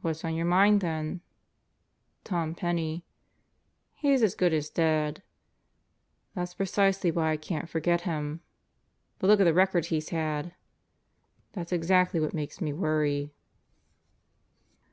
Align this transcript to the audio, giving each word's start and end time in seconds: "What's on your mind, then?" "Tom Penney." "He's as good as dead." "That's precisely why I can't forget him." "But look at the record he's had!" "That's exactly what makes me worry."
"What's 0.00 0.24
on 0.24 0.36
your 0.36 0.46
mind, 0.46 0.80
then?" 0.80 1.22
"Tom 2.22 2.54
Penney." 2.54 3.04
"He's 3.94 4.22
as 4.22 4.36
good 4.36 4.52
as 4.54 4.70
dead." 4.70 5.24
"That's 6.36 6.54
precisely 6.54 7.10
why 7.10 7.32
I 7.32 7.36
can't 7.36 7.68
forget 7.68 8.02
him." 8.02 8.42
"But 9.18 9.26
look 9.26 9.40
at 9.40 9.44
the 9.44 9.52
record 9.52 9.86
he's 9.86 10.10
had!" 10.10 10.54
"That's 11.52 11.72
exactly 11.72 12.20
what 12.20 12.32
makes 12.32 12.60
me 12.60 12.72
worry." 12.72 13.32